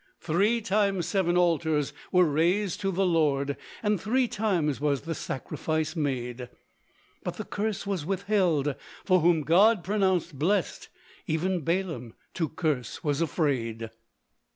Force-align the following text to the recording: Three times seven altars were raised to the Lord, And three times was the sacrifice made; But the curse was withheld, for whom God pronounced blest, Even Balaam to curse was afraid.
Three 0.19 0.61
times 0.61 1.05
seven 1.05 1.37
altars 1.37 1.93
were 2.11 2.25
raised 2.25 2.81
to 2.81 2.91
the 2.91 3.05
Lord, 3.05 3.55
And 3.83 4.01
three 4.01 4.27
times 4.27 4.81
was 4.81 5.01
the 5.01 5.13
sacrifice 5.13 5.95
made; 5.95 6.49
But 7.23 7.35
the 7.37 7.45
curse 7.45 7.85
was 7.85 8.03
withheld, 8.03 8.73
for 9.05 9.19
whom 9.19 9.43
God 9.43 9.83
pronounced 9.83 10.39
blest, 10.39 10.89
Even 11.27 11.61
Balaam 11.63 12.15
to 12.33 12.49
curse 12.49 13.03
was 13.03 13.21
afraid. 13.21 13.91